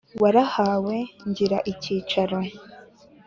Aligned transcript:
warahawe 0.21 0.95
ngira 1.29 1.57
icyicaro. 1.71 2.39